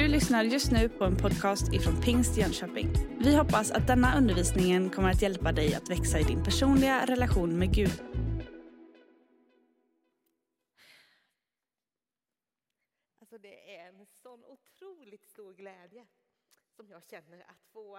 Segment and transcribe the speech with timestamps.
[0.00, 2.88] Du lyssnar just nu på en podcast ifrån Pingst Jönköping.
[3.18, 7.58] Vi hoppas att denna undervisning kommer att hjälpa dig att växa i din personliga relation
[7.58, 8.02] med Gud.
[13.20, 16.06] Alltså det är en sån otroligt stor glädje
[16.76, 17.96] som jag känner att få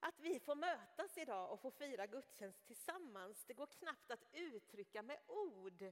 [0.00, 3.44] att vi får mötas idag och få fira gudstjänst tillsammans.
[3.46, 5.84] Det går knappt att uttrycka med ord.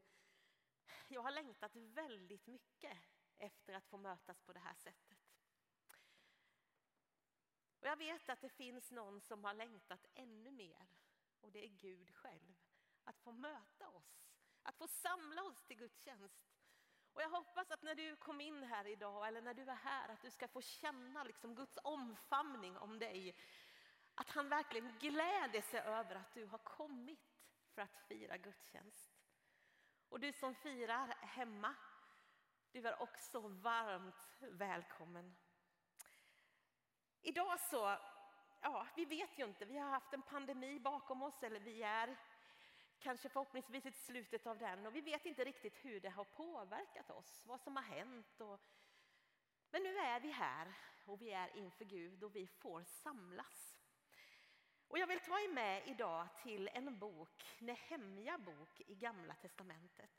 [1.08, 2.96] Jag har längtat väldigt mycket
[3.42, 5.18] efter att få mötas på det här sättet.
[7.80, 10.86] Och jag vet att det finns någon som har längtat ännu mer
[11.40, 12.54] och det är Gud själv.
[13.04, 14.24] Att få möta oss,
[14.62, 16.52] att få samla oss till gudstjänst.
[17.12, 20.08] Och jag hoppas att när du kom in här idag eller när du är här
[20.08, 23.36] att du ska få känna liksom Guds omfamning om dig.
[24.14, 27.32] Att han verkligen gläder sig över att du har kommit
[27.74, 29.12] för att fira gudstjänst.
[30.08, 31.74] Och du som firar hemma,
[32.72, 35.36] du är också varmt välkommen.
[37.22, 37.96] Idag så,
[38.60, 42.16] ja, vi vet ju inte, vi har haft en pandemi bakom oss eller vi är
[42.98, 47.10] kanske förhoppningsvis i slutet av den och vi vet inte riktigt hur det har påverkat
[47.10, 48.40] oss, vad som har hänt.
[48.40, 48.60] Och,
[49.70, 50.74] men nu är vi här
[51.06, 53.78] och vi är inför Gud och vi får samlas.
[54.88, 60.10] Och jag vill ta er med idag till en bok, Nehemja bok i Gamla Testamentet.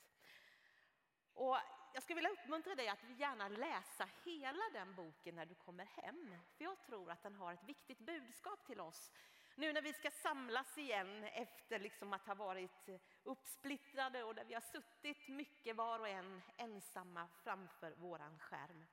[1.34, 1.58] Och
[1.94, 6.38] jag skulle vilja uppmuntra dig att gärna läsa hela den boken när du kommer hem.
[6.58, 9.12] För jag tror att den har ett viktigt budskap till oss.
[9.56, 12.90] Nu när vi ska samlas igen efter liksom att ha varit
[13.24, 18.86] uppsplittrade och där vi har suttit mycket var och en ensamma framför våran skärm.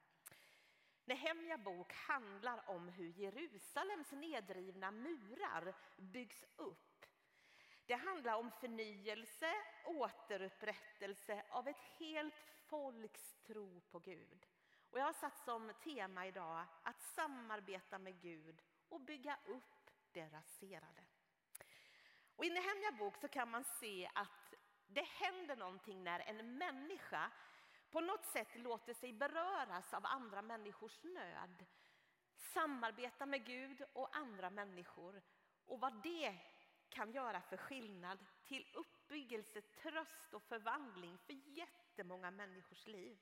[1.04, 7.06] Nehemja bok handlar om hur Jerusalems nedrivna murar byggs upp.
[7.86, 12.34] Det handlar om förnyelse, återupprättelse av ett helt
[12.70, 14.46] folks tro på Gud.
[14.90, 20.28] Och jag har satt som tema idag att samarbeta med Gud och bygga upp det
[20.28, 21.04] raserade.
[22.36, 24.54] Och I Nehemja bok så kan man se att
[24.86, 27.30] det händer någonting när en människa
[27.90, 31.66] på något sätt låter sig beröras av andra människors nöd.
[32.36, 35.22] Samarbeta med Gud och andra människor
[35.66, 36.38] och vad det
[36.88, 41.32] kan göra för skillnad till uppbyggelse, tröst och förvandling för
[42.00, 43.18] jättemånga människors liv.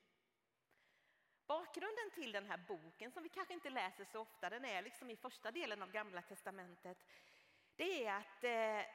[1.47, 5.09] Bakgrunden till den här boken, som vi kanske inte läser så ofta, den är liksom
[5.09, 6.97] i första delen av Gamla testamentet,
[7.75, 8.91] det är att eh,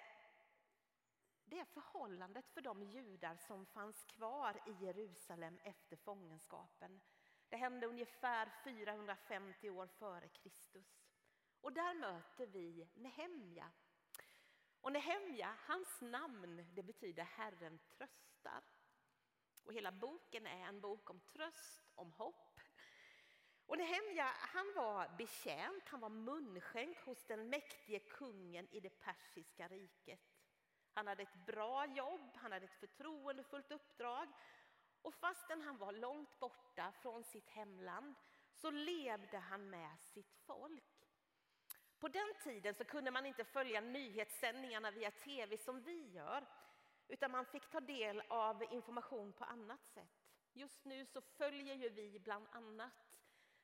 [1.44, 7.00] det är förhållandet för de judar som fanns kvar i Jerusalem efter fångenskapen.
[7.48, 11.04] Det hände ungefär 450 år före Kristus.
[11.60, 13.72] Och där möter vi Nehemja.
[14.80, 18.73] Och Nehemja, hans namn, det betyder Herren tröstar.
[19.64, 22.60] Och hela boken är en bok om tröst, om hopp.
[23.66, 29.68] Och Nehemja, han var betjänt, han var munskänk hos den mäktige kungen i det persiska
[29.68, 30.20] riket.
[30.92, 34.28] Han hade ett bra jobb, han hade ett förtroendefullt uppdrag.
[35.02, 38.14] Och fastän han var långt borta från sitt hemland
[38.52, 41.04] så levde han med sitt folk.
[41.98, 46.46] På den tiden så kunde man inte följa nyhetssändningarna via tv som vi gör.
[47.08, 50.24] Utan man fick ta del av information på annat sätt.
[50.52, 53.16] Just nu så följer ju vi bland annat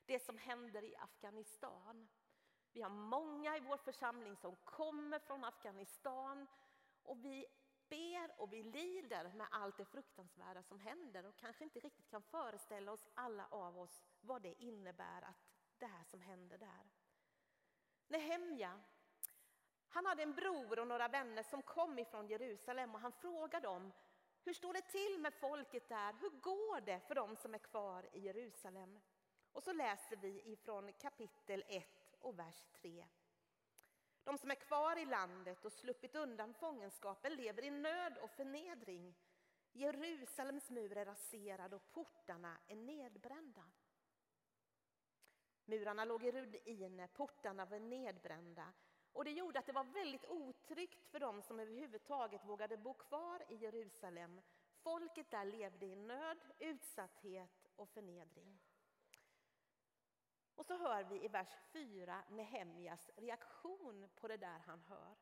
[0.06, 2.08] det som händer i Afghanistan.
[2.72, 6.46] Vi har många i vår församling som kommer från Afghanistan
[7.02, 7.46] och vi
[7.88, 12.22] ber och vi lider med allt det fruktansvärda som händer och kanske inte riktigt kan
[12.22, 16.90] föreställa oss alla av oss vad det innebär att det här som händer där.
[18.08, 18.80] Nehemja,
[19.90, 23.92] han hade en bror och några vänner som kom ifrån Jerusalem och han frågade dem
[24.44, 26.14] hur står det till med folket där?
[26.20, 29.00] Hur går det för dem som är kvar i Jerusalem?
[29.52, 31.86] Och så läser vi ifrån kapitel 1
[32.20, 33.06] och vers 3.
[34.24, 39.14] De som är kvar i landet och sluppit undan fångenskapen lever i nöd och förnedring.
[39.72, 43.64] Jerusalems mur är raserad och portarna är nedbrända.
[45.64, 48.72] Murarna låg i ruiner, portarna var nedbrända.
[49.12, 53.44] Och det gjorde att det var väldigt otryggt för dem som överhuvudtaget vågade bo kvar
[53.48, 54.40] i Jerusalem.
[54.82, 58.60] Folket där levde i nöd, utsatthet och förnedring.
[60.54, 65.16] Och så hör vi i vers 4 Nehemjas reaktion på det där han hör.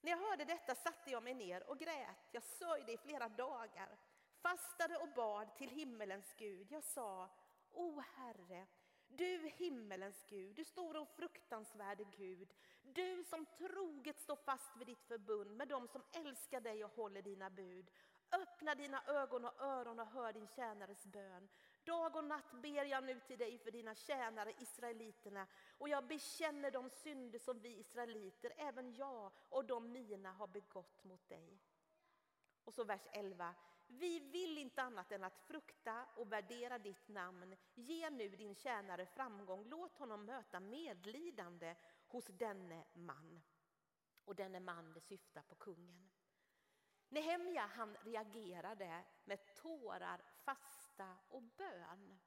[0.00, 2.28] När jag hörde detta satte jag mig ner och grät.
[2.30, 3.98] Jag sörjde i flera dagar,
[4.40, 6.72] fastade och bad till himmelens Gud.
[6.72, 7.28] Jag sa,
[7.70, 8.66] O Herre,
[9.16, 15.02] du himmelens Gud, du stora och fruktansvärde Gud, du som troget står fast vid ditt
[15.02, 17.90] förbund med dem som älskar dig och håller dina bud.
[18.32, 21.48] Öppna dina ögon och öron och hör din tjänares bön.
[21.84, 25.46] Dag och natt ber jag nu till dig för dina tjänare israeliterna
[25.78, 31.04] och jag bekänner de synder som vi israeliter, även jag och de mina, har begått
[31.04, 31.58] mot dig.
[32.64, 33.54] Och så vers 11.
[33.94, 37.56] Vi vill inte annat än att frukta och värdera ditt namn.
[37.74, 39.64] Ge nu din tjänare framgång.
[39.64, 43.42] Låt honom möta medlidande hos denne man.
[44.24, 46.10] Och denne man, det syftar på kungen.
[47.08, 52.18] Nehemja han reagerade med tårar, fasta och bön.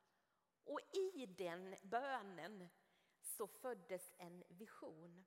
[0.64, 2.70] Och i den bönen
[3.22, 5.26] så föddes en vision.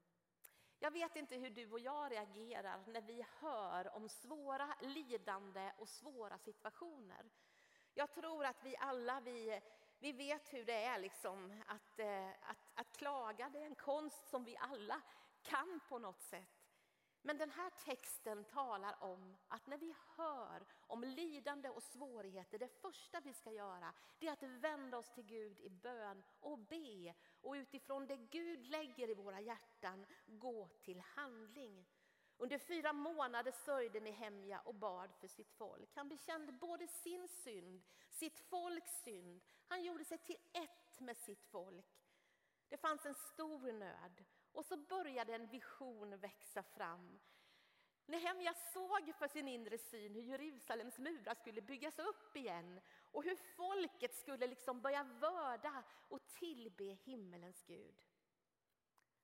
[0.80, 5.88] Jag vet inte hur du och jag reagerar när vi hör om svåra lidande och
[5.88, 7.24] svåra situationer.
[7.94, 9.60] Jag tror att vi alla vi,
[9.98, 13.48] vi vet hur det är liksom att, eh, att, att klaga.
[13.48, 15.00] Det är en konst som vi alla
[15.42, 16.57] kan på något sätt.
[17.22, 22.80] Men den här texten talar om att när vi hör om lidande och svårigheter, det
[22.80, 27.14] första vi ska göra det är att vända oss till Gud i bön och be
[27.40, 31.86] och utifrån det Gud lägger i våra hjärtan gå till handling.
[32.36, 35.96] Under fyra månader sörjde Nehemja och bad för sitt folk.
[35.96, 39.42] Han bekände både sin synd, sitt folks synd.
[39.66, 41.86] Han gjorde sig till ett med sitt folk.
[42.68, 47.18] Det fanns en stor nöd och så började en vision växa fram.
[48.06, 52.80] Nehemja såg för sin inre syn hur Jerusalems murar skulle byggas upp igen
[53.12, 58.02] och hur folket skulle liksom börja vörda och tillbe himmelens Gud.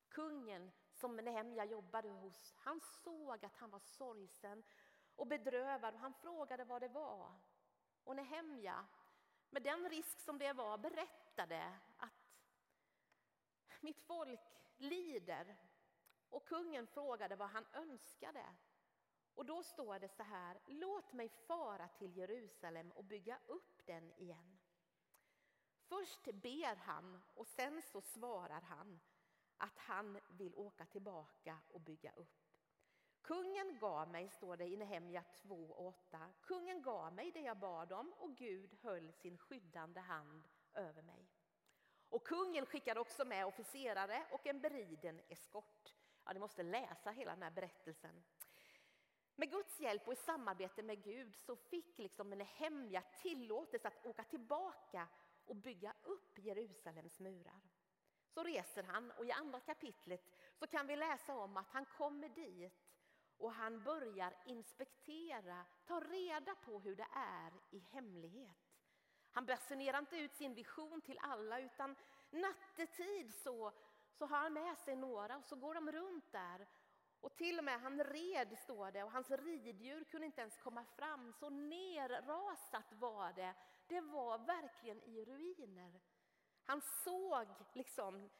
[0.08, 4.62] Kungen som Nehemja jobbade hos, han såg att han var sorgsen
[5.16, 7.32] och bedrövad och han frågade vad det var.
[8.04, 8.86] Och Nehemja,
[9.50, 12.24] med den risk som det var, berättade att
[13.80, 15.56] mitt folk lider.
[16.28, 18.54] Och kungen frågade vad han önskade.
[19.34, 24.12] Och då står det så här, låt mig fara till Jerusalem och bygga upp den
[24.12, 24.58] igen.
[25.88, 29.00] Först ber han och sen så svarar han
[29.56, 32.44] att han vill åka tillbaka och bygga upp.
[33.22, 38.12] Kungen gav mig, står det i Nehemja 2.8, kungen gav mig det jag bad om
[38.12, 41.28] och Gud höll sin skyddande hand över mig.
[42.14, 45.94] Och kungen skickade också med officerare och en beriden eskort.
[46.24, 48.24] Ja, ni måste läsa hela den här berättelsen.
[49.36, 54.24] Med Guds hjälp och i samarbete med Gud så fick liksom Nehemja tillåtelse att åka
[54.24, 55.08] tillbaka
[55.44, 57.60] och bygga upp Jerusalems murar.
[58.28, 62.28] Så reser han och i andra kapitlet så kan vi läsa om att han kommer
[62.28, 62.72] dit
[63.36, 68.63] och han börjar inspektera, ta reda på hur det är i hemlighet.
[69.34, 71.96] Han basunerar inte ut sin vision till alla utan
[72.30, 73.72] nattetid så,
[74.12, 76.66] så har han med sig några och så går de runt där.
[77.20, 80.84] Och till och med han red, står det, och hans riddjur kunde inte ens komma
[80.84, 81.32] fram.
[81.32, 83.54] Så nerrasat var det.
[83.86, 86.00] Det var verkligen i ruiner.
[86.64, 88.30] Han såg liksom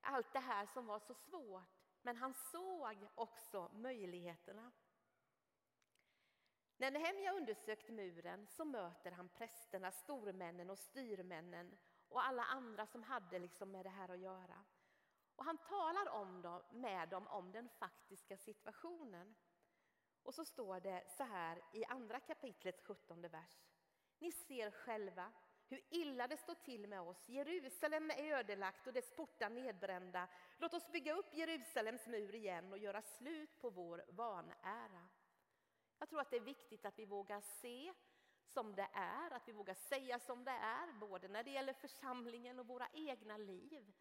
[0.00, 1.68] allt det här som var så svårt,
[2.02, 4.72] men han såg också möjligheterna.
[6.78, 11.76] När Nehemja undersökt muren så möter han prästerna, stormännen och styrmännen
[12.08, 14.64] och alla andra som hade liksom med det här att göra.
[15.36, 19.34] Och han talar om dem, med dem om den faktiska situationen.
[20.22, 23.70] Och så står det så här i andra kapitlets 17 vers.
[24.18, 25.32] Ni ser själva
[25.68, 27.28] hur illa det står till med oss.
[27.28, 30.28] Jerusalem är ödelagt och dess portar nedbrända.
[30.58, 35.08] Låt oss bygga upp Jerusalems mur igen och göra slut på vår vanära.
[35.98, 37.92] Jag tror att det är viktigt att vi vågar se
[38.46, 42.58] som det är, att vi vågar säga som det är, både när det gäller församlingen
[42.58, 43.92] och våra egna liv.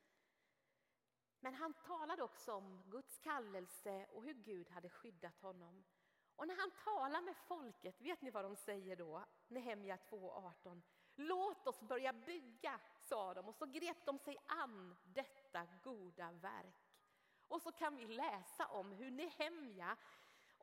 [1.40, 5.84] Men han talade också om Guds kallelse och hur Gud hade skyddat honom.
[6.36, 9.26] Och när han talar med folket, vet ni vad de säger då?
[9.48, 10.82] Nehemja 2.18.
[11.16, 16.96] Låt oss börja bygga, sa de och så grep de sig an detta goda verk.
[17.48, 19.98] Och så kan vi läsa om hur Nehemja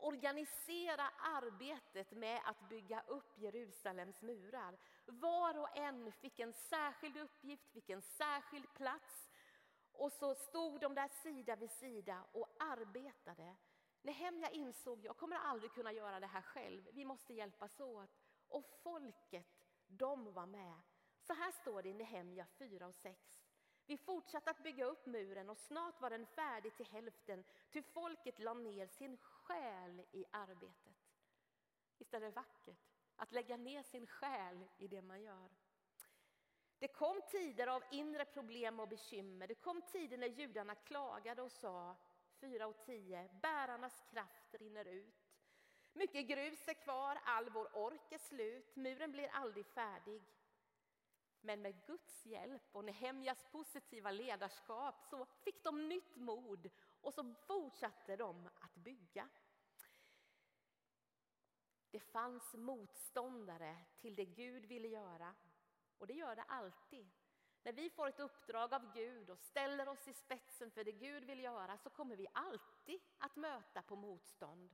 [0.02, 4.78] organisera arbetet med att bygga upp Jerusalems murar.
[5.06, 9.30] Var och en fick en särskild uppgift, fick en särskild plats
[9.92, 13.56] och så stod de där sida vid sida och arbetade.
[14.02, 18.10] Nehemja insåg jag kommer aldrig kunna göra det här själv, vi måste hjälpas åt.
[18.48, 20.80] Och folket, de var med.
[21.20, 23.42] Så här står det i Nehemja 4 och 6.
[23.86, 28.38] Vi fortsatte att bygga upp muren och snart var den färdig till hälften, ty folket
[28.38, 30.94] lade ner sin själ i arbetet.
[31.98, 35.50] Visst är det vackert att lägga ner sin själ i det man gör?
[36.78, 39.46] Det kom tider av inre problem och bekymmer.
[39.46, 41.96] Det kom tider när judarna klagade och sa
[42.40, 45.32] 4 och 10, bärarnas kraft rinner ut.
[45.92, 50.22] Mycket grus är kvar, all vår ork är slut, muren blir aldrig färdig.
[51.40, 56.70] Men med Guds hjälp och Nehemjas positiva ledarskap så fick de nytt mod
[57.02, 59.28] och så fortsatte de att bygga.
[61.90, 65.34] Det fanns motståndare till det Gud ville göra
[65.98, 67.10] och det gör det alltid.
[67.62, 71.24] När vi får ett uppdrag av Gud och ställer oss i spetsen för det Gud
[71.24, 74.70] vill göra så kommer vi alltid att möta på motstånd.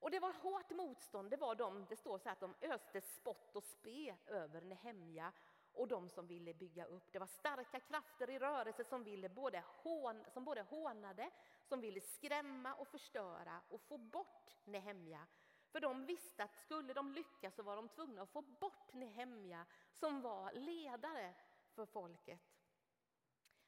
[0.00, 3.56] Och det var hårt motstånd, det var de, det står så att de öste spott
[3.56, 5.32] och spe över Nehemja
[5.78, 7.12] och de som ville bygga upp.
[7.12, 11.30] Det var starka krafter i rörelse som, ville både hån, som både hånade,
[11.64, 15.26] som ville skrämma och förstöra och få bort Nehemja.
[15.70, 19.66] För de visste att skulle de lyckas så var de tvungna att få bort Nehemja
[19.90, 21.34] som var ledare
[21.74, 22.40] för folket.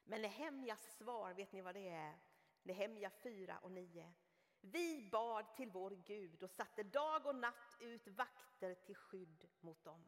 [0.03, 2.15] Men Nehemjas svar, vet ni vad det är?
[2.63, 4.13] Nehemja 4 och 9.
[4.61, 9.83] Vi bad till vår Gud och satte dag och natt ut vakter till skydd mot
[9.83, 10.05] dem.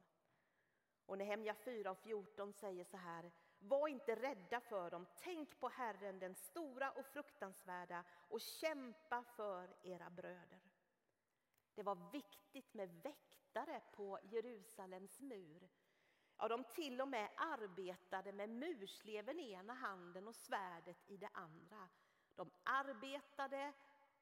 [1.05, 3.31] Och Nehemja 4 och 14 säger så här.
[3.59, 9.75] Var inte rädda för dem, tänk på Herren den stora och fruktansvärda och kämpa för
[9.83, 10.61] era bröder.
[11.75, 15.69] Det var viktigt med väktare på Jerusalems mur.
[16.37, 21.29] Ja, de till och med arbetade med mursleven i ena handen och svärdet i det
[21.33, 21.89] andra.
[22.35, 23.73] De arbetade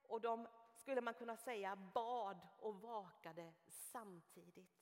[0.07, 4.80] och de, skulle man kunna säga, bad och vakade samtidigt.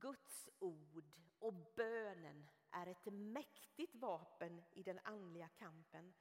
[0.00, 6.14] Guds ord och bönen är ett mäktigt vapen i den andliga kampen.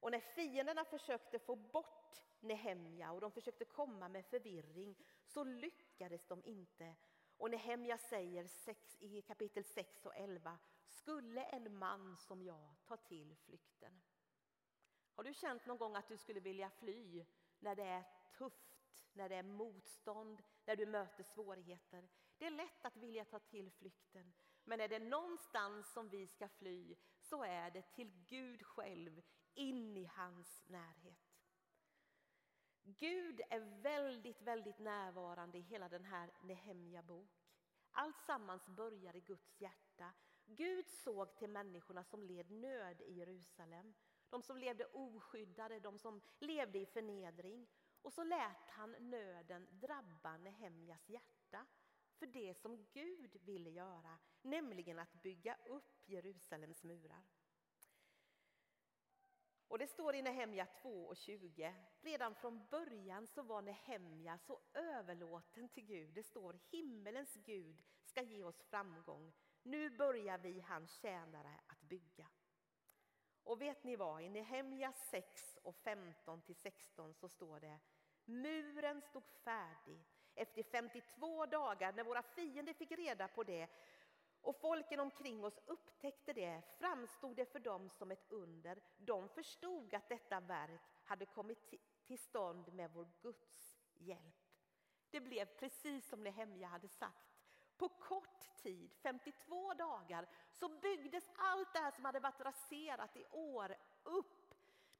[0.00, 6.26] Och när fienderna försökte få bort Nehemja och de försökte komma med förvirring så lyckades
[6.26, 6.94] de inte.
[7.36, 8.48] Och Nehemja säger
[8.98, 14.00] i kapitel 6 och 11 Skulle en man som jag ta till flykten?
[15.14, 17.26] Har du känt någon gång att du skulle vilja fly
[17.58, 18.04] när det är
[18.38, 22.08] tufft, när det är motstånd, när du möter svårigheter?
[22.38, 24.32] Det är lätt att vilja ta till flykten,
[24.64, 29.22] men är det någonstans som vi ska fly så är det till Gud själv,
[29.54, 31.28] in i hans närhet.
[32.82, 37.48] Gud är väldigt, väldigt närvarande i hela den här Nehemja bok.
[37.90, 40.12] Allt sammans börjar i Guds hjärta.
[40.46, 43.94] Gud såg till människorna som led nöd i Jerusalem.
[44.28, 47.66] De som levde oskyddade, de som levde i förnedring.
[48.02, 51.66] Och så lät han nöden drabba Nehemjas hjärta
[52.18, 57.24] för det som Gud ville göra, nämligen att bygga upp Jerusalems murar.
[59.68, 61.74] Och det står i Nehemja 2 och 20.
[62.00, 66.14] Redan från början så var Nehemja så överlåten till Gud.
[66.14, 69.32] Det står himmelens Gud ska ge oss framgång.
[69.62, 72.28] Nu börjar vi hans tjänare att bygga.
[73.42, 74.22] Och vet ni vad?
[74.22, 77.78] I Nehemja 6 och 15 till 16 så står det
[78.24, 80.04] Muren stod färdig
[80.38, 83.68] efter 52 dagar när våra fiender fick reda på det
[84.40, 88.82] och folken omkring oss upptäckte det framstod det för dem som ett under.
[88.96, 94.34] De förstod att detta verk hade kommit till stånd med vår Guds hjälp.
[95.10, 97.28] Det blev precis som Nehemja hade sagt.
[97.76, 103.24] På kort tid, 52 dagar, så byggdes allt det här som hade varit raserat i
[103.30, 104.37] år upp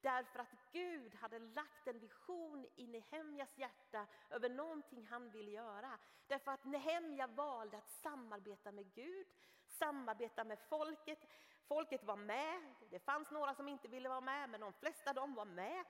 [0.01, 5.99] Därför att Gud hade lagt en vision i Nehemjas hjärta över någonting han ville göra.
[6.27, 9.27] Därför att Nehemja valde att samarbeta med Gud,
[9.65, 11.19] samarbeta med folket.
[11.67, 15.35] Folket var med, det fanns några som inte ville vara med men de flesta de
[15.35, 15.85] var med.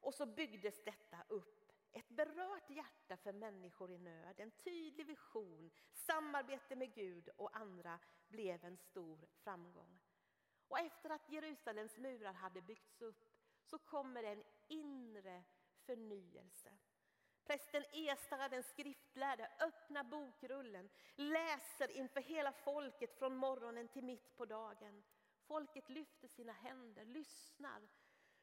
[0.00, 1.72] Och så byggdes detta upp.
[1.92, 7.98] Ett berört hjärta för människor i nöd, en tydlig vision, samarbete med Gud och andra
[8.28, 10.00] blev en stor framgång.
[10.68, 13.31] Och efter att Jerusalems murar hade byggts upp
[13.64, 15.42] så kommer en inre
[15.86, 16.72] förnyelse.
[17.44, 24.44] Prästen Esra, den skriftlärde, öppnar bokrullen, läser inför hela folket från morgonen till mitt på
[24.44, 25.02] dagen.
[25.46, 27.88] Folket lyfter sina händer, lyssnar.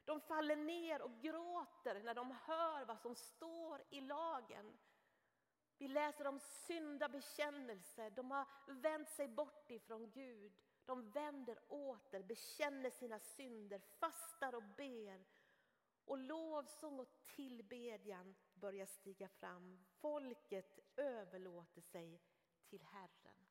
[0.06, 4.78] De faller ner och gråter när de hör vad som står i lagen.
[5.78, 10.54] Vi läser om syndabekännelse, de har vänt sig bort ifrån Gud.
[10.90, 15.26] De vänder åter, bekänner sina synder, fastar och ber.
[16.06, 19.86] Och lovsång och tillbedjan börjar stiga fram.
[19.86, 22.22] Folket överlåter sig
[22.70, 23.46] till Herren.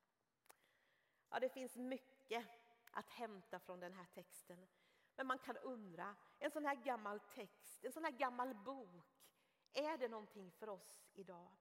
[1.31, 2.47] Ja, det finns mycket
[2.91, 4.69] att hämta från den här texten.
[5.17, 9.27] Men man kan undra, en sån här gammal text, en sån här gammal bok,
[9.73, 11.57] är det någonting för oss idag?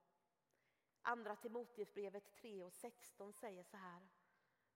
[1.01, 4.07] Andra Timoteusbrevet 3 och 16 säger så här.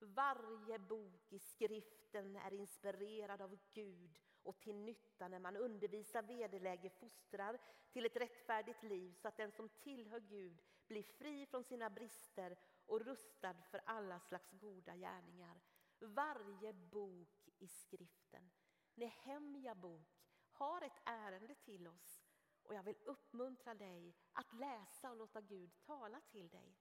[0.02, 6.90] Varje bok i skriften är inspirerad av Gud och till nytta när man undervisar, vederlägger,
[6.90, 7.60] fostrar
[7.92, 12.58] till ett rättfärdigt liv så att den som tillhör Gud blir fri från sina brister
[12.86, 15.62] och rustad för alla slags goda gärningar.
[16.00, 18.52] Varje bok i skriften,
[18.96, 22.24] Nehemja bok, har ett ärende till oss
[22.64, 26.81] och jag vill uppmuntra dig att läsa och låta Gud tala till dig.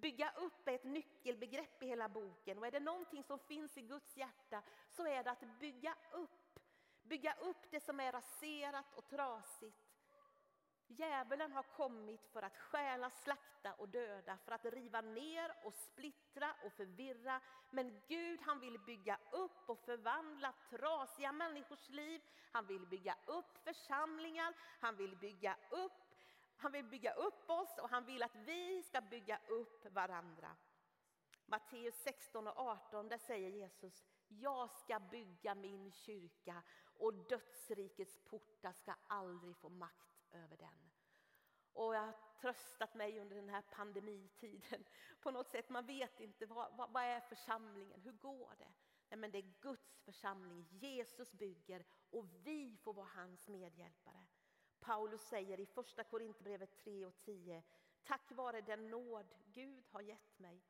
[0.00, 3.82] Bygga upp är ett nyckelbegrepp i hela boken och är det någonting som finns i
[3.82, 6.60] Guds hjärta så är det att bygga upp.
[7.02, 9.88] Bygga upp det som är raserat och trasigt.
[10.90, 16.54] Djävulen har kommit för att stjäla, slakta och döda, för att riva ner och splittra
[16.64, 17.40] och förvirra.
[17.70, 22.22] Men Gud han vill bygga upp och förvandla trasiga människors liv.
[22.52, 26.07] Han vill bygga upp församlingar, han vill bygga upp
[26.58, 30.56] han vill bygga upp oss och han vill att vi ska bygga upp varandra.
[31.46, 36.62] Matteus 16 och 18, där säger Jesus, jag ska bygga min kyrka
[36.98, 40.90] och dödsrikets portar ska aldrig få makt över den.
[41.72, 44.84] Och jag har tröstat mig under den här pandemitiden.
[45.20, 48.72] På något sätt, man vet inte vad, vad, vad är församlingen, hur går det?
[49.08, 54.26] Nej, men det är Guds församling, Jesus bygger och vi får vara hans medhjälpare.
[54.88, 57.62] Paulus säger i första Korinthierbrevet 3 och 10.
[58.04, 60.62] Tack vare den nåd Gud har gett mig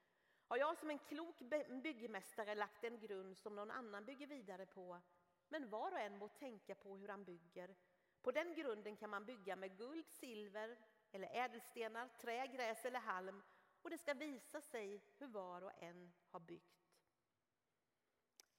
[0.49, 1.39] har jag som en klok
[1.83, 5.01] byggmästare lagt en grund som någon annan bygger vidare på.
[5.49, 7.75] Men var och en må tänka på hur han bygger.
[8.23, 10.79] På den grunden kan man bygga med guld, silver
[11.13, 13.43] eller ädelstenar, trä, gräs eller halm
[13.83, 16.89] och det ska visa sig hur var och en har byggt.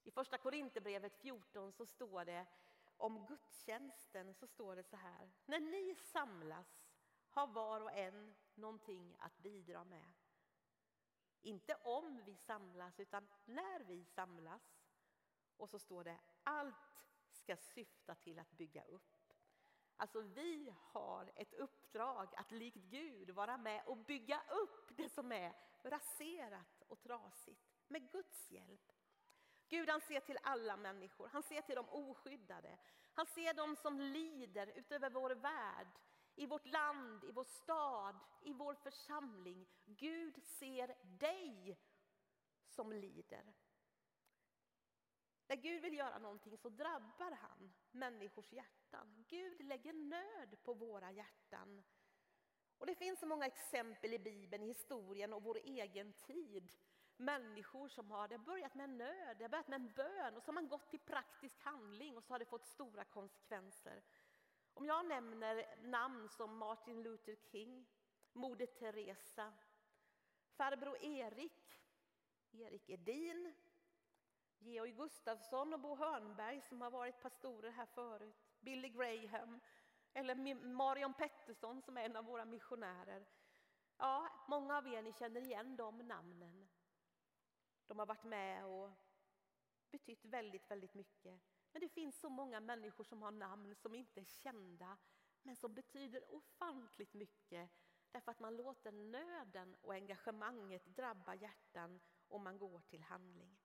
[0.04, 2.46] I första Korinthierbrevet 14 så står det
[3.00, 5.32] om gudstjänsten så står det så här.
[5.46, 6.86] När ni samlas
[7.30, 10.14] har var och en någonting att bidra med.
[11.42, 14.62] Inte om vi samlas, utan när vi samlas.
[15.58, 19.34] Och så står det allt ska syfta till att bygga upp.
[19.96, 25.32] Alltså vi har ett uppdrag att likt Gud vara med och bygga upp det som
[25.32, 28.92] är raserat och trasigt med Guds hjälp.
[29.70, 32.78] Gud han ser till alla människor, han ser till de oskyddade.
[33.14, 35.88] Han ser dem som lider utöver vår värld,
[36.36, 39.68] i vårt land, i vår stad, i vår församling.
[39.86, 41.78] Gud ser dig
[42.68, 43.54] som lider.
[45.48, 49.26] När Gud vill göra någonting så drabbar han människors hjärtan.
[49.28, 51.84] Gud lägger nöd på våra hjärtan.
[52.78, 56.72] Och Det finns så många exempel i Bibeln, i historien och vår egen tid
[57.20, 60.48] människor som har det börjat med nöd, det har börjat med en bön och så
[60.48, 64.04] har man gått till praktisk handling och så har det fått stora konsekvenser.
[64.74, 67.88] Om jag nämner namn som Martin Luther King,
[68.34, 69.54] Moder Teresa,
[70.50, 71.82] farbror Erik,
[72.52, 73.54] Erik Edin,
[74.60, 79.60] Georg Gustafsson och Bo Hörnberg som har varit pastorer här förut, Billy Graham
[80.14, 83.26] eller Marion Pettersson som är en av våra missionärer.
[83.98, 86.69] Ja, många av er ni känner igen de namnen.
[87.90, 88.92] De har varit med och
[89.92, 91.42] betytt väldigt, väldigt mycket.
[91.72, 94.98] Men det finns så många människor som har namn som inte är kända
[95.42, 97.70] men som betyder ofantligt mycket
[98.12, 103.58] därför att man låter nöden och engagemanget drabba hjärtan och man går till handling.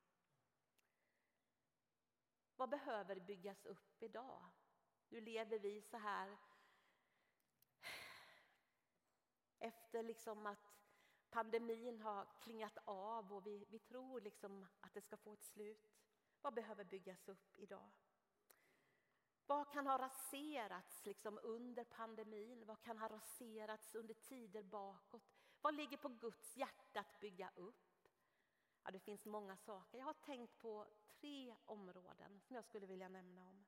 [2.57, 4.51] Vad behöver byggas upp idag?
[5.09, 6.37] Nu lever vi så här
[9.59, 10.64] efter liksom att
[11.35, 15.91] pandemin har klingat av och vi, vi tror liksom att det ska få ett slut.
[16.43, 17.91] Vad behöver byggas upp idag?
[19.47, 22.67] Vad kan ha raserats liksom under pandemin?
[22.67, 25.23] Vad kan ha raserats under tider bakåt?
[25.61, 28.09] Vad ligger på Guds hjärta att bygga upp?
[28.85, 29.99] Ja, det finns många saker.
[29.99, 30.87] Jag har tänkt på
[31.21, 33.65] tre områden som jag skulle vilja nämna om.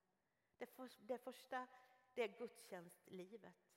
[0.59, 1.67] Det, för, det första
[2.15, 3.77] det är gudstjänstlivet.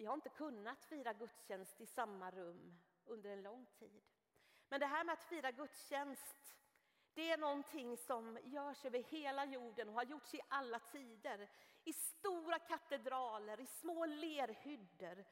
[0.00, 4.02] Vi har inte kunnat fira gudstjänst i samma rum under en lång tid.
[4.68, 6.56] Men det här med att fira gudstjänst,
[7.14, 11.50] det är någonting som görs över hela jorden och har gjorts i alla tider.
[11.84, 15.24] I stora katedraler, i små lerhyddor,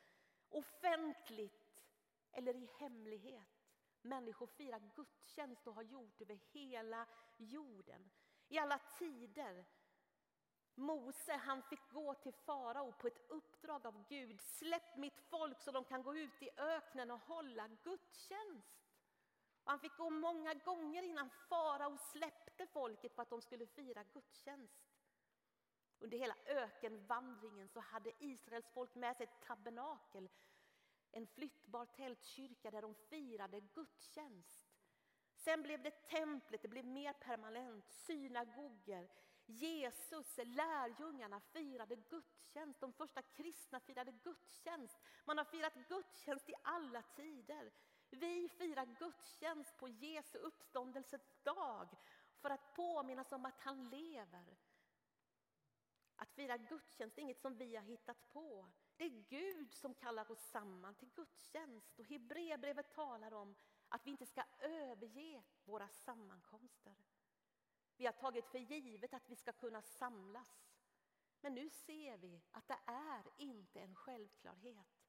[0.49, 1.83] offentligt
[2.33, 3.69] eller i hemlighet.
[4.03, 8.11] Människor firar gudstjänst och har gjort över hela jorden.
[8.49, 9.65] I alla tider
[10.79, 14.41] Mose han fick gå till farao på ett uppdrag av Gud.
[14.41, 18.79] Släpp mitt folk så de kan gå ut i öknen och hålla gudstjänst.
[19.65, 24.05] Och han fick gå många gånger innan farao släppte folket för att de skulle fira
[24.05, 24.89] gudstjänst.
[25.99, 30.29] Under hela ökenvandringen så hade Israels folk med sig ett tabernakel,
[31.11, 34.69] en flyttbar tältkyrka där de firade gudstjänst.
[35.35, 39.09] Sen blev det templet, det blev mer permanent, synagoger,
[39.49, 42.81] Jesus, lärjungarna firade gudstjänst.
[42.81, 44.99] De första kristna firade gudstjänst.
[45.25, 47.73] Man har firat gudstjänst i alla tider.
[48.11, 51.89] Vi firar gudstjänst på Jesu uppståndelsets dag
[52.41, 54.57] för att påminnas om att han lever.
[56.17, 58.71] Att fira gudstjänst är inget som vi har hittat på.
[58.97, 61.99] Det är Gud som kallar oss samman till gudstjänst.
[61.99, 63.55] Och Hebreerbrevet talar om
[63.89, 66.95] att vi inte ska överge våra sammankomster.
[67.99, 70.69] Vi har tagit för givet att vi ska kunna samlas.
[71.41, 75.09] Men nu ser vi att det är inte en självklarhet.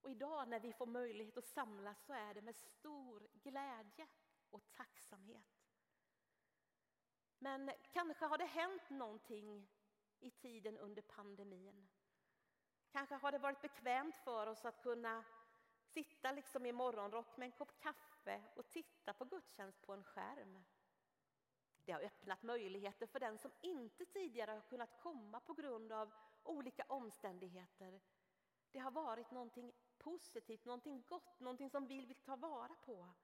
[0.00, 4.06] Och idag när vi får möjlighet att samlas så är det med stor glädje
[4.50, 5.66] och tacksamhet.
[7.38, 9.68] Men kanske har det hänt någonting
[10.20, 11.88] i tiden under pandemin.
[12.90, 15.24] Kanske har det varit bekvämt för oss att kunna
[15.82, 20.64] sitta liksom i morgonrock med en kopp kaffe och titta på gudstjänst på en skärm.
[21.86, 26.12] Det har öppnat möjligheter för den som inte tidigare har kunnat komma på grund av
[26.42, 28.00] olika omständigheter.
[28.72, 33.14] Det har varit någonting positivt, någonting gott, någonting som vi vill ta vara på.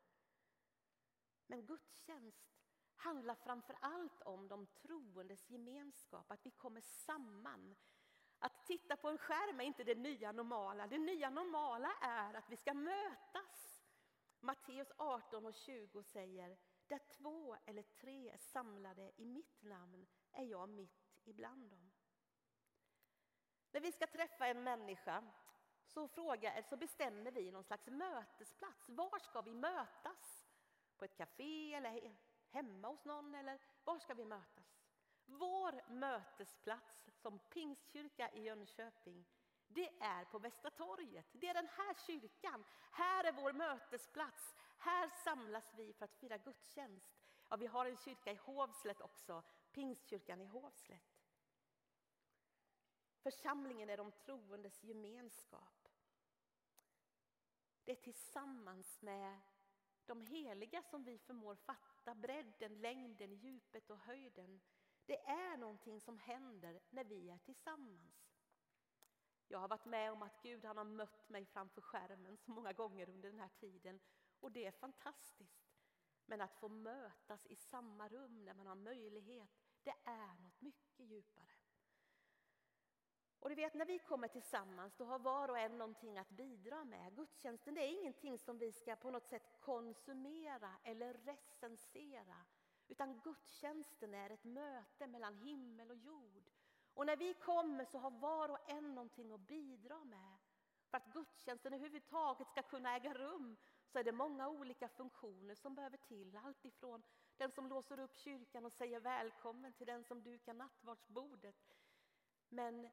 [1.46, 2.52] Men gudstjänst
[2.96, 7.76] handlar framför allt om de troendes gemenskap, att vi kommer samman.
[8.38, 10.86] Att titta på en skärm är inte det nya normala.
[10.86, 13.82] Det nya normala är att vi ska mötas.
[14.40, 16.58] Matteus 18 och 20 säger
[16.92, 21.92] där två eller tre är samlade i mitt namn är jag mitt ibland dem.
[23.70, 25.24] När vi ska träffa en människa
[25.84, 28.88] så, frågar, så bestämmer vi någon slags mötesplats.
[28.88, 30.46] Var ska vi mötas?
[30.96, 32.16] På ett café eller
[32.50, 33.34] hemma hos någon?
[33.34, 34.82] Eller var ska vi mötas?
[35.24, 39.26] Vår mötesplats som Pingstkyrka i Jönköping
[39.74, 41.26] det är på Västra torget.
[41.32, 42.64] Det är den här kyrkan.
[42.90, 44.54] Här är vår mötesplats.
[44.84, 47.14] Här samlas vi för att fira gudstjänst.
[47.48, 49.42] Ja, vi har en kyrka i Hovslätt också,
[49.72, 51.22] Pingstkyrkan i Hovslätt.
[53.20, 55.88] Församlingen är de troendes gemenskap.
[57.84, 59.40] Det är tillsammans med
[60.06, 64.60] de heliga som vi förmår fatta bredden, längden, djupet och höjden.
[65.06, 68.32] Det är någonting som händer när vi är tillsammans.
[69.48, 72.72] Jag har varit med om att Gud han har mött mig framför skärmen så många
[72.72, 74.00] gånger under den här tiden
[74.42, 75.72] och det är fantastiskt.
[76.26, 79.50] Men att få mötas i samma rum när man har möjlighet,
[79.82, 81.52] det är något mycket djupare.
[83.38, 86.84] Och du vet, när vi kommer tillsammans då har var och en någonting att bidra
[86.84, 87.16] med.
[87.16, 92.36] Gudstjänsten det är ingenting som vi ska på något sätt konsumera eller recensera.
[92.88, 96.50] Utan gudstjänsten är ett möte mellan himmel och jord.
[96.94, 100.38] Och när vi kommer så har var och en någonting att bidra med.
[100.90, 103.56] För att gudstjänsten överhuvudtaget ska kunna äga rum
[103.92, 106.36] så är det många olika funktioner som behöver till.
[106.36, 107.02] Allt ifrån
[107.36, 111.56] den som låser upp kyrkan och säger välkommen till den som dukar nattvardsbordet.
[112.48, 112.90] Men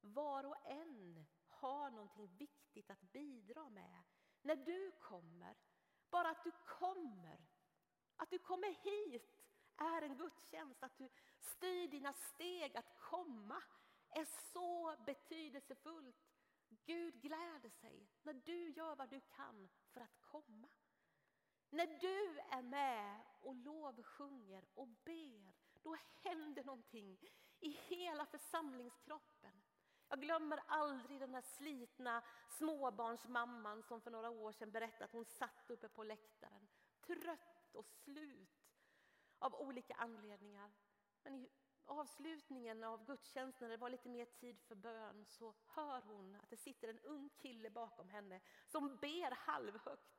[0.00, 4.02] var och en har någonting viktigt att bidra med.
[4.42, 5.56] När du kommer,
[6.10, 7.46] bara att du kommer,
[8.16, 9.42] att du kommer hit
[9.76, 10.82] är en gudstjänst.
[10.82, 11.08] Att du
[11.38, 13.62] styr dina steg att komma
[14.10, 16.25] är så betydelsefullt.
[16.86, 20.68] Gud gläder sig när du gör vad du kan för att komma.
[21.70, 27.18] När du är med och lovsjunger och ber, då händer någonting
[27.60, 29.62] i hela församlingskroppen.
[30.08, 35.24] Jag glömmer aldrig den här slitna småbarnsmamman som för några år sedan berättade att hon
[35.24, 36.68] satt uppe på läktaren,
[37.00, 38.66] trött och slut
[39.38, 40.72] av olika anledningar.
[41.22, 41.48] Men
[41.86, 46.50] avslutningen av gudstjänsten, när det var lite mer tid för bön, så hör hon att
[46.50, 50.16] det sitter en ung kille bakom henne som ber halvhögt.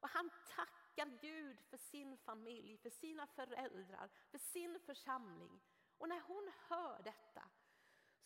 [0.00, 5.60] Och han tackar Gud för sin familj, för sina föräldrar, för sin församling.
[5.98, 7.42] Och när hon hör detta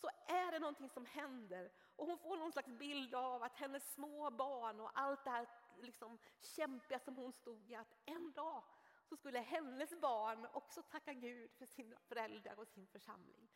[0.00, 3.92] så är det någonting som händer och hon får någon slags bild av att hennes
[3.92, 5.48] små barn och allt det här
[5.80, 8.64] liksom kämpiga som hon stod i, att en dag
[9.10, 13.48] så skulle hennes barn också tacka Gud för sina föräldrar och sin församling.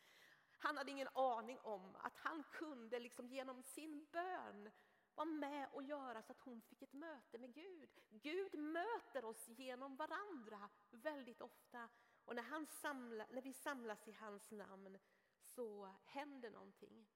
[0.57, 4.71] Han hade ingen aning om att han kunde liksom genom sin bön
[5.15, 7.89] vara med och göra så att hon fick ett möte med Gud.
[8.09, 11.89] Gud möter oss genom varandra väldigt ofta
[12.25, 14.97] och när, han samlar, när vi samlas i hans namn
[15.41, 17.07] så händer någonting.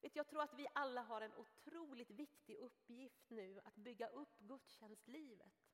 [0.00, 5.71] Jag tror att vi alla har en otroligt viktig uppgift nu att bygga upp gudstjänstlivet.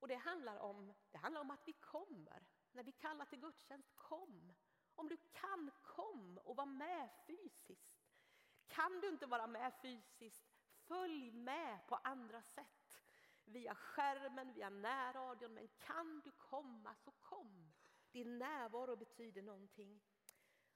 [0.00, 2.46] Och det handlar, om, det handlar om att vi kommer.
[2.72, 4.52] När vi kallar till gudstjänst, kom.
[4.94, 8.00] Om du kan, kom och var med fysiskt.
[8.66, 10.44] Kan du inte vara med fysiskt,
[10.88, 13.02] följ med på andra sätt.
[13.44, 15.54] Via skärmen, via närradion.
[15.54, 17.72] Men kan du komma, så kom.
[18.10, 20.00] Din närvaro betyder någonting.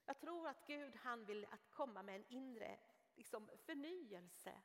[0.04, 2.78] Jag tror att Gud han vill att komma med en inre
[3.14, 4.62] liksom, förnyelse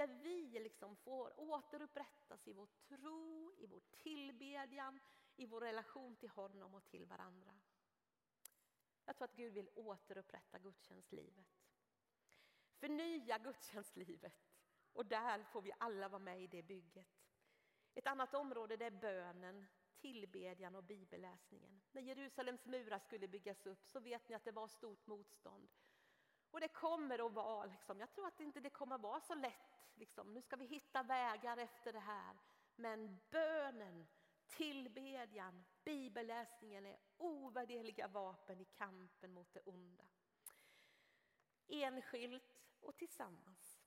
[0.00, 5.00] där vi liksom får återupprättas i vår tro, i vår tillbedjan,
[5.36, 7.60] i vår relation till honom och till varandra.
[9.04, 11.46] Jag tror att Gud vill återupprätta gudstjänstlivet.
[12.78, 14.34] Förnya gudstjänstlivet.
[14.92, 17.08] Och där får vi alla vara med i det bygget.
[17.94, 21.80] Ett annat område det är bönen, tillbedjan och bibelläsningen.
[21.92, 25.68] När Jerusalems murar skulle byggas upp så vet ni att det var stort motstånd.
[26.50, 29.34] Och det kommer att vara, liksom, jag tror att inte det kommer att vara så
[29.34, 29.84] lätt.
[29.94, 30.34] Liksom.
[30.34, 32.36] Nu ska vi hitta vägar efter det här.
[32.76, 34.06] Men bönen,
[34.46, 40.04] tillbedjan, bibelläsningen är ovärderliga vapen i kampen mot det onda.
[41.68, 43.80] Enskilt och tillsammans.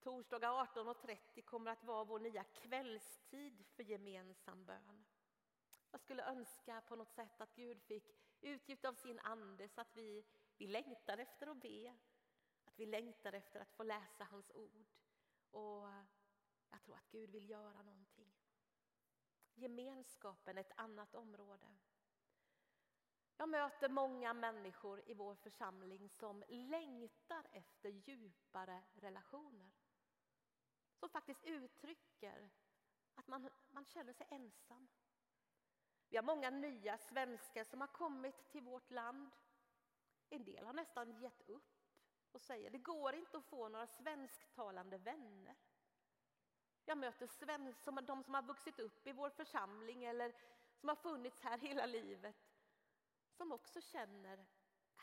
[0.00, 5.04] Torsdagar 18.30 kommer att vara vår nya kvällstid för gemensam bön.
[5.90, 9.96] Jag skulle önska på något sätt att Gud fick utgjuta av sin ande så att
[9.96, 10.24] vi,
[10.56, 11.96] vi längtar efter att be,
[12.64, 14.86] att vi längtar efter att få läsa hans ord.
[15.50, 15.88] Och
[16.70, 18.32] jag tror att Gud vill göra någonting.
[19.54, 21.76] Gemenskapen är ett annat område.
[23.36, 29.70] Jag möter många människor i vår församling som längtar efter djupare relationer.
[30.94, 32.50] Som faktiskt uttrycker
[33.14, 34.88] att man, man känner sig ensam.
[36.08, 39.30] Vi har många nya svenskar som har kommit till vårt land.
[40.28, 41.74] En del har nästan gett upp
[42.32, 45.56] och säger det går inte att få några svensktalande vänner.
[46.84, 50.34] Jag möter svensk, de som har vuxit upp i vår församling eller
[50.76, 52.36] som har funnits här hela livet
[53.36, 54.46] som också känner
[54.96, 55.02] ah,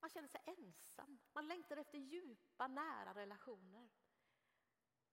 [0.00, 1.18] man känner sig ensam.
[1.32, 3.88] Man längtar efter djupa, nära relationer.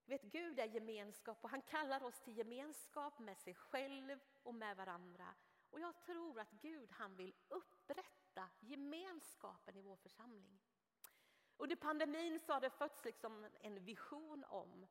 [0.05, 4.77] Vet, Gud är gemenskap och han kallar oss till gemenskap med sig själv och med
[4.77, 5.35] varandra.
[5.69, 8.18] Och jag tror att Gud han vill upprätta
[8.59, 10.59] gemenskapen i vår församling.
[11.57, 14.87] Under pandemin så har det fötts liksom en vision om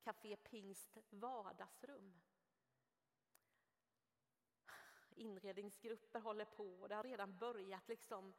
[0.00, 2.20] Café Pingst vardagsrum.
[5.10, 8.34] Inredningsgrupper håller på och det har redan börjat liksom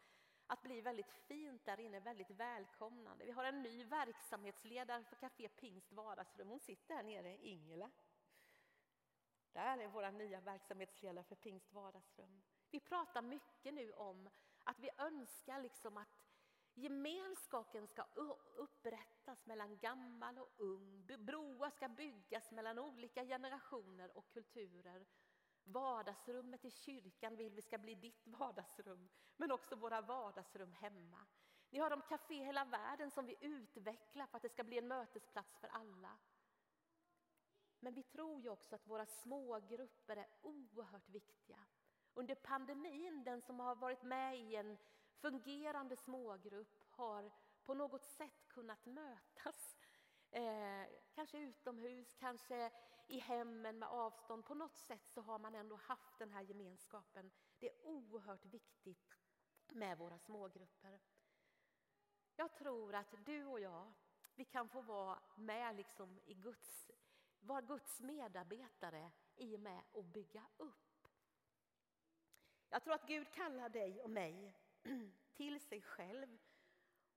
[0.47, 3.25] att bli väldigt fint där inne, väldigt välkomnande.
[3.25, 6.47] Vi har en ny verksamhetsledare för Café Pingst vardagsrum.
[6.47, 7.91] Hon sitter här nere, Ingela.
[9.51, 12.43] Där är vår nya verksamhetsledare för Pingst vardagsrum.
[12.73, 14.29] Vi pratar mycket nu om
[14.63, 16.23] att vi önskar liksom att
[16.73, 18.03] gemenskapen ska
[18.55, 21.05] upprättas mellan gammal och ung.
[21.19, 25.05] Broar ska byggas mellan olika generationer och kulturer
[25.63, 31.25] Vardagsrummet i kyrkan vill vi ska bli ditt vardagsrum, men också våra vardagsrum hemma.
[31.69, 34.87] Ni har de Café Hela Världen som vi utvecklar för att det ska bli en
[34.87, 36.17] mötesplats för alla.
[37.79, 41.59] Men vi tror ju också att våra smågrupper är oerhört viktiga.
[42.13, 44.77] Under pandemin, den som har varit med i en
[45.13, 47.31] fungerande smågrupp har
[47.63, 49.77] på något sätt kunnat mötas.
[50.31, 52.71] Eh, kanske utomhus, kanske
[53.07, 54.45] i hemmen med avstånd.
[54.45, 57.31] På något sätt så har man ändå haft den här gemenskapen.
[57.59, 59.17] Det är oerhört viktigt
[59.67, 60.99] med våra smågrupper.
[62.35, 63.93] Jag tror att du och jag,
[64.35, 66.91] vi kan få vara med liksom i Guds,
[67.39, 70.92] vara Guds medarbetare i och med att bygga upp.
[72.73, 74.55] Jag tror att Gud kallar dig och mig
[75.33, 76.37] till sig själv.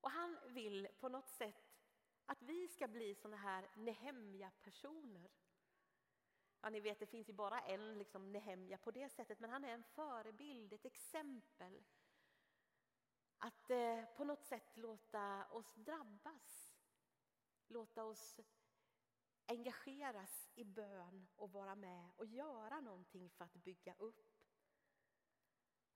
[0.01, 1.79] Och han vill på något sätt
[2.27, 5.31] att vi ska bli såna här Nehemja-personer
[6.61, 9.65] Ja, ni vet, det finns ju bara en liksom, Nehemja på det sättet, men han
[9.65, 11.85] är en förebild, ett exempel.
[13.39, 16.75] Att eh, på något sätt låta oss drabbas,
[17.69, 18.41] låta oss
[19.47, 24.36] engageras i bön och vara med och göra någonting för att bygga upp.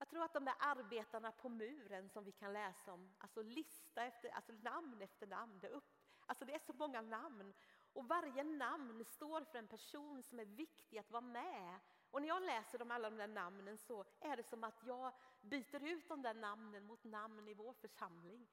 [0.01, 4.05] Jag tror att de där arbetarna på muren som vi kan läsa om, alltså lista
[4.05, 5.85] efter, alltså namn efter namn, det, upp,
[6.27, 7.53] alltså det är så många namn
[7.93, 11.81] och varje namn står för en person som är viktig att vara med.
[12.11, 15.13] Och när jag läser om alla de där namnen så är det som att jag
[15.41, 18.47] byter ut de där namnen mot namn i vår församling.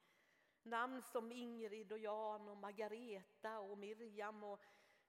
[0.62, 4.60] Namn som Ingrid och Jan och Margareta och Miriam och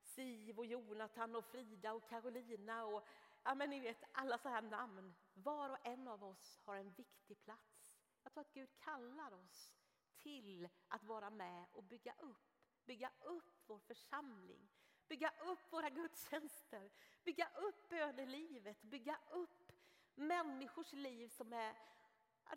[0.01, 3.07] Siv och Jonathan och Frida och Carolina och
[3.43, 5.15] ja men ni vet alla så här namn.
[5.33, 7.95] Var och en av oss har en viktig plats.
[8.23, 9.73] Jag tror att Gud kallar oss
[10.17, 14.69] till att vara med och bygga upp, bygga upp vår församling,
[15.07, 16.91] bygga upp våra gudstjänster,
[17.23, 19.71] bygga upp bönelivet, bygga upp
[20.15, 21.75] människors liv som är,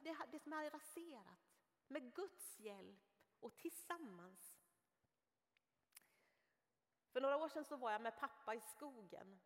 [0.00, 1.52] det, det som är raserat.
[1.88, 3.00] Med Guds hjälp
[3.40, 4.58] och tillsammans.
[7.12, 9.40] För några år sedan så var jag med pappa i skogen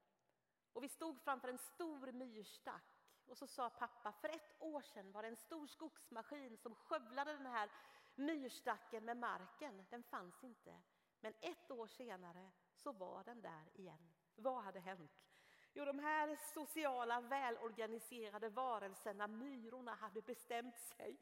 [0.76, 2.84] och vi stod framför en stor myrstack
[3.26, 7.32] Och så sa pappa, för ett år sedan var det en stor skogsmaskin som skövlade
[7.32, 7.70] den här
[8.14, 9.86] myrstacken med marken.
[9.90, 10.82] Den fanns inte.
[11.20, 14.14] Men ett år senare så var den där igen.
[14.34, 15.26] Vad hade hänt?
[15.72, 21.18] Jo, de här sociala välorganiserade varelserna, myrorna, hade bestämt sig.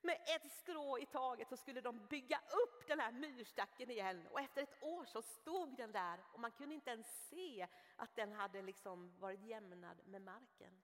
[0.00, 4.40] Med ett strå i taget så skulle de bygga upp den här myrstacken igen och
[4.40, 8.32] efter ett år så stod den där och man kunde inte ens se att den
[8.32, 10.82] hade liksom varit jämnad med marken.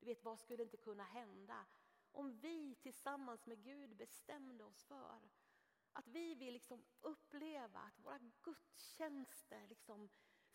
[0.00, 1.66] Du vet, vad skulle inte kunna hända
[2.16, 5.20] om vi tillsammans med Gud bestämde oss för
[5.92, 10.08] att vi vill liksom uppleva att våra gudstjänster liksom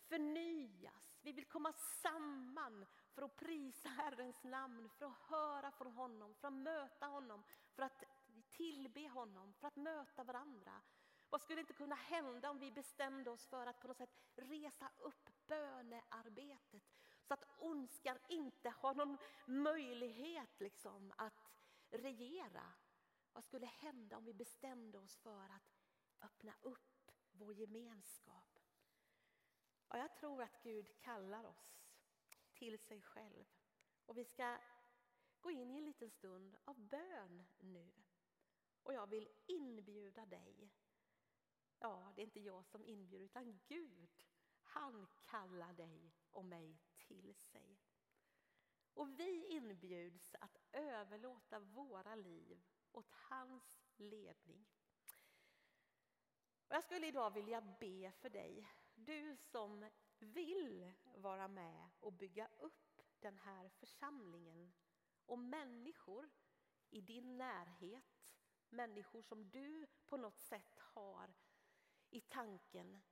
[0.08, 1.18] förnyas.
[1.22, 6.48] Vi vill komma samman för att prisa Herrens namn, för att höra från honom, för
[6.48, 7.44] att möta honom,
[7.74, 8.04] för att
[8.50, 10.82] tillbe honom, för att möta varandra.
[11.30, 14.90] Vad skulle inte kunna hända om vi bestämde oss för att på något sätt resa
[14.98, 16.82] upp bönearbetet
[17.22, 21.52] så att ondskan inte har någon möjlighet liksom att
[21.90, 22.72] regera?
[23.32, 25.78] Vad skulle hända om vi bestämde oss för att
[26.20, 28.58] öppna upp vår gemenskap?
[29.88, 31.81] Ja, jag tror att Gud kallar oss
[32.54, 33.44] till sig själv.
[34.06, 34.58] Och vi ska
[35.40, 37.92] gå in i en liten stund av bön nu.
[38.82, 40.70] Och jag vill inbjuda dig.
[41.78, 44.24] Ja, det är inte jag som inbjuder utan Gud.
[44.62, 47.78] Han kallar dig och mig till sig.
[48.94, 52.62] Och vi inbjuds att överlåta våra liv
[52.92, 54.66] åt hans ledning.
[56.68, 59.90] Och jag skulle idag vilja be för dig, du som
[60.22, 64.72] vill vara med och bygga upp den här församlingen
[65.26, 66.30] och människor
[66.90, 68.36] i din närhet,
[68.68, 71.34] människor som du på något sätt har
[72.10, 73.02] i tanken.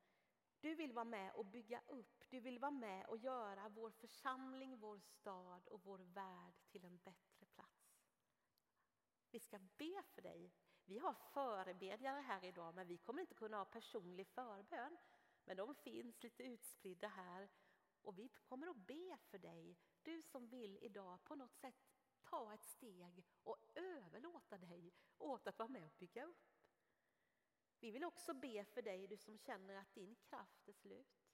[0.60, 4.78] Du vill vara med och bygga upp, du vill vara med och göra vår församling,
[4.78, 8.00] vår stad och vår värld till en bättre plats.
[9.30, 10.52] Vi ska be för dig.
[10.84, 14.96] Vi har förebedjare här idag men vi kommer inte kunna ha personlig förbön.
[15.44, 17.48] Men de finns lite utspridda här
[18.02, 19.76] och vi kommer att be för dig.
[20.02, 21.90] Du som vill idag på något sätt
[22.22, 26.50] ta ett steg och överlåta dig åt att vara med och bygga upp.
[27.80, 31.30] Vi vill också be för dig, du som känner att din kraft är slut.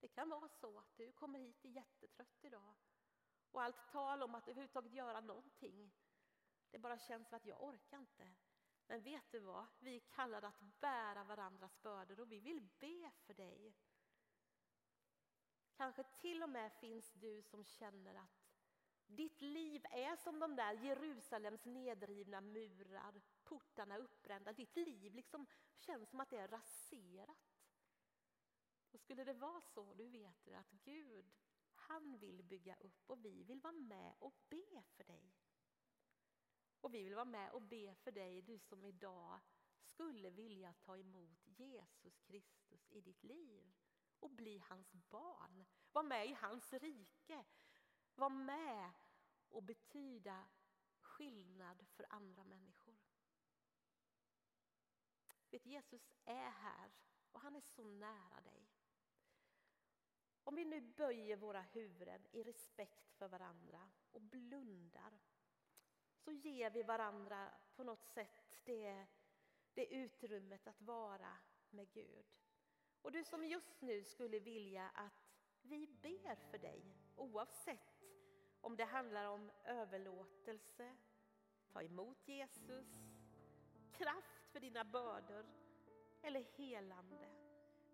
[0.00, 2.74] Det kan vara så att du kommer hit jättetrött idag
[3.50, 5.92] och allt tal om att överhuvudtaget göra någonting,
[6.70, 8.34] det bara känns som att jag orkar inte.
[8.86, 9.66] Men vet du vad?
[9.78, 13.74] Vi är kallade att bära varandras bördor och vi vill be för dig.
[15.76, 18.44] Kanske till och med finns du som känner att
[19.06, 24.52] ditt liv är som de där Jerusalems nedrivna murar, portarna uppbrända.
[24.52, 27.54] Ditt liv liksom känns som att det är raserat.
[28.92, 31.32] Och skulle det vara så, du vet du att Gud,
[31.74, 35.32] han vill bygga upp och vi vill vara med och be för dig.
[36.84, 39.40] Och vi vill vara med och be för dig, du som idag
[39.80, 43.72] skulle vilja ta emot Jesus Kristus i ditt liv
[44.20, 45.64] och bli hans barn.
[45.92, 47.44] Var med i hans rike.
[48.14, 48.92] Var med
[49.48, 50.46] och betyda
[51.00, 52.96] skillnad för andra människor.
[55.50, 56.92] Vet, Jesus är här
[57.32, 58.68] och han är så nära dig.
[60.44, 65.20] Om vi nu böjer våra huvuden i respekt för varandra och blundar
[66.24, 69.06] så ger vi varandra på något sätt det,
[69.74, 71.36] det utrymmet att vara
[71.70, 72.24] med Gud.
[73.02, 78.04] Och du som just nu skulle vilja att vi ber för dig oavsett
[78.60, 80.96] om det handlar om överlåtelse,
[81.68, 82.86] ta emot Jesus,
[83.92, 85.46] kraft för dina bördor
[86.22, 87.28] eller helande.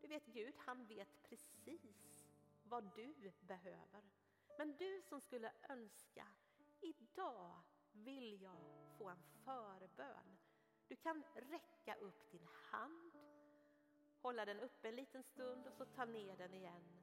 [0.01, 2.27] Du vet Gud, han vet precis
[2.63, 4.03] vad du behöver.
[4.59, 6.27] Men du som skulle önska,
[6.81, 8.57] idag vill jag
[8.99, 10.39] få en förbön.
[10.89, 13.13] Du kan räcka upp din hand,
[14.23, 17.03] hålla den uppe en liten stund och så ta ner den igen.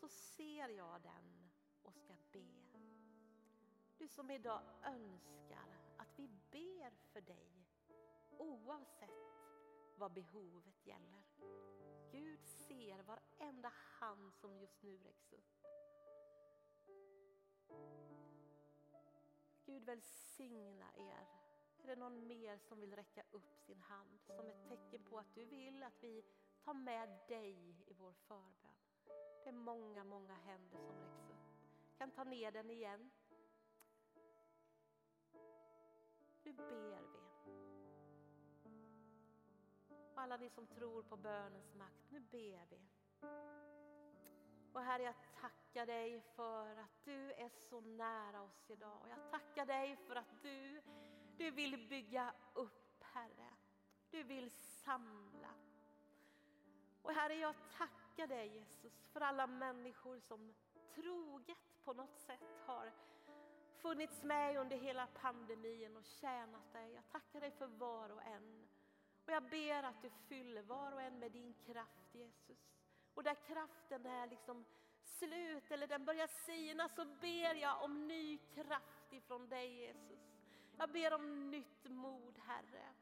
[0.00, 1.50] Så ser jag den
[1.82, 2.62] och ska be.
[3.98, 7.66] Du som idag önskar att vi ber för dig
[8.38, 9.32] oavsett
[9.96, 11.22] vad behovet gäller.
[12.10, 15.66] Gud ser varenda hand som just nu räcks upp.
[19.72, 21.26] Gud välsigna er.
[21.82, 25.34] Är det någon mer som vill räcka upp sin hand som ett tecken på att
[25.34, 26.24] du vill att vi
[26.64, 28.76] tar med dig i vår förbön?
[29.44, 31.98] Det är många, många händer som räcks upp.
[31.98, 33.10] kan ta ner den igen.
[36.42, 37.22] Nu ber vi.
[40.14, 42.88] Och alla ni som tror på bönens makt, nu ber vi.
[44.72, 48.98] Och Herre, jag tackar dig för att du är så nära oss idag.
[49.02, 50.82] Och jag tackar dig för att du,
[51.36, 53.48] du vill bygga upp, Herre.
[54.10, 55.50] Du vill samla.
[57.02, 60.54] Och Herre, jag tackar dig Jesus för alla människor som
[60.94, 62.92] troget på något sätt har
[63.82, 66.92] funnits med under hela pandemin och tjänat dig.
[66.92, 68.68] Jag tackar dig för var och en.
[69.26, 72.81] Och jag ber att du fyller var och en med din kraft Jesus.
[73.14, 74.64] Och där kraften är liksom
[75.02, 80.20] slut eller den börjar sina så ber jag om ny kraft ifrån dig Jesus.
[80.78, 82.94] Jag ber om nytt mod Herre.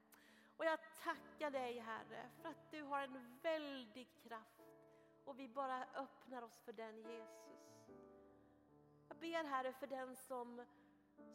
[0.57, 4.61] Och jag tackar dig Herre för att du har en väldig kraft
[5.25, 7.81] och vi bara öppnar oss för den Jesus.
[9.09, 10.67] Jag ber Herre för den som,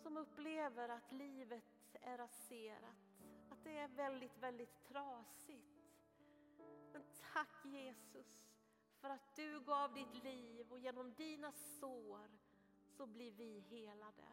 [0.03, 2.95] som upplever att livet är raserat,
[3.49, 5.75] att det är väldigt, väldigt trasigt.
[6.93, 7.03] Men
[7.33, 8.44] tack Jesus
[9.05, 12.29] för att du gav ditt liv och genom dina sår
[12.85, 14.23] så blir vi helade.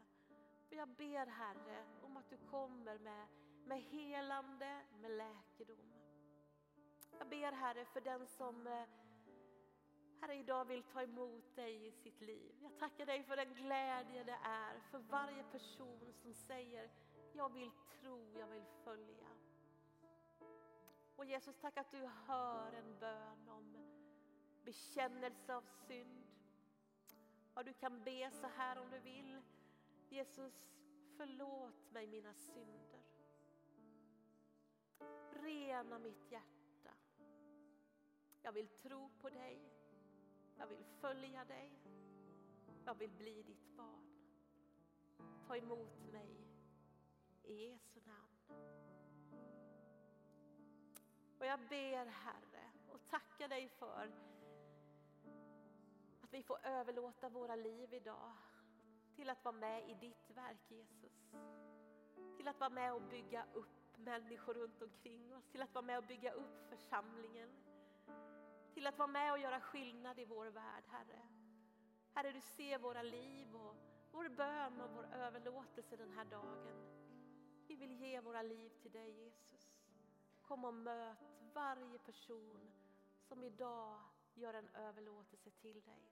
[0.69, 3.27] Och jag ber Herre om att du kommer med,
[3.65, 5.93] med helande, med läkedom.
[7.19, 8.85] Jag ber Herre för den som eh,
[10.21, 12.55] Herre idag vill ta emot dig i sitt liv.
[12.63, 16.91] Jag tackar dig för den glädje det är för varje person som säger
[17.33, 17.71] jag vill
[18.01, 19.29] tro, jag vill följa.
[21.17, 23.92] Och Jesus, tack att du hör en bön om
[24.65, 26.27] bekännelse av synd.
[27.55, 29.43] Ja, du kan be så här om du vill.
[30.09, 30.53] Jesus,
[31.17, 33.03] förlåt mig mina synder.
[35.33, 36.95] Rena mitt hjärta.
[38.43, 39.73] Jag vill tro på dig.
[40.59, 41.73] Jag vill följa dig.
[42.85, 44.13] Jag vill bli ditt barn.
[45.47, 46.53] Ta emot mig
[47.43, 48.63] i Jesu namn.
[51.39, 54.13] Och jag ber Herre och tackar dig för
[56.33, 58.33] att vi får överlåta våra liv idag
[59.15, 61.35] till att vara med i ditt verk Jesus.
[62.37, 65.99] Till att vara med och bygga upp människor runt omkring oss, till att vara med
[65.99, 67.51] och bygga upp församlingen.
[68.75, 71.23] Till att vara med och göra skillnad i vår värld, Herre.
[72.15, 73.77] Herre, du ser våra liv och
[74.13, 77.03] vår bön och vår överlåtelse den här dagen.
[77.67, 79.77] Vi vill ge våra liv till dig Jesus.
[80.43, 81.19] Kom och möt
[81.53, 82.71] varje person
[83.21, 84.01] som idag
[84.35, 86.12] gör en överlåtelse till dig.